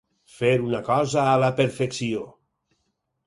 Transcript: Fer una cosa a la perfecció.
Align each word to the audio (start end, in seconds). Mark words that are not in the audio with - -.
Fer 0.35 0.53
una 0.67 0.79
cosa 0.87 1.19
a 1.33 1.35
la 1.43 1.51
perfecció. 1.59 2.23